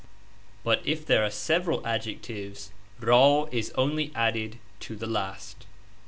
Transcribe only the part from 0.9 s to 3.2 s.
there are several adjectives U